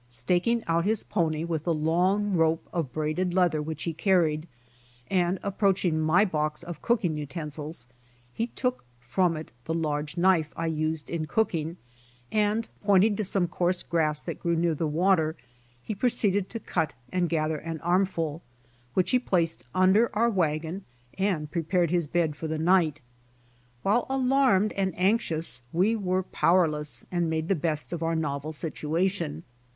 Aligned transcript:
Staking 0.09 0.63
out 0.65 0.83
his 0.83 1.03
pony 1.03 1.43
with 1.43 1.63
the 1.65 1.73
long 1.75 2.33
rope 2.33 2.67
of 2.73 2.91
braided 2.91 3.35
leather 3.35 3.61
which 3.61 3.83
he 3.83 3.93
carried, 3.93 4.47
and 5.11 5.37
approaching 5.43 5.99
my 5.99 6.25
box 6.25 6.63
of 6.63 6.81
cooking 6.81 7.17
utensils, 7.17 7.87
he 8.33 8.47
took 8.47 8.83
from 8.99 9.37
it 9.37 9.51
the 9.65 9.75
large 9.75 10.17
knife 10.17 10.51
I 10.55 10.65
used 10.65 11.07
in 11.11 11.27
cooking, 11.27 11.77
and 12.31 12.67
pointing 12.83 13.15
to 13.17 13.23
some 13.23 13.47
coarse 13.47 13.83
grass 13.83 14.23
that 14.23 14.39
grew 14.39 14.55
near 14.55 14.73
the 14.73 14.87
water 14.87 15.35
he 15.83 15.93
proceeded 15.93 16.49
to 16.49 16.59
cut 16.59 16.93
and 17.11 17.29
gather 17.29 17.57
an 17.59 17.79
armful, 17.81 18.41
which 18.95 19.11
he 19.11 19.19
placed 19.19 19.63
under 19.75 20.09
our 20.15 20.31
wagon 20.31 20.83
and 21.15 21.51
pre 21.51 21.61
pared 21.61 21.91
his 21.91 22.07
bed 22.07 22.35
for 22.35 22.47
the 22.47 22.57
night. 22.57 23.01
While 23.83 24.07
alarmed 24.09 24.73
and 24.73 24.97
anxious 24.97 25.61
we 25.71 25.95
were 25.95 26.23
powerless 26.23 27.05
and 27.11 27.29
made 27.29 27.49
the 27.49 27.53
best 27.53 27.93
of 27.93 28.01
our 28.01 28.15
novel 28.15 28.51
situation. 28.51 29.43